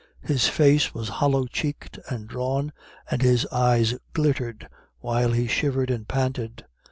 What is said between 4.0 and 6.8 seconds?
glittered while he shivered and panted.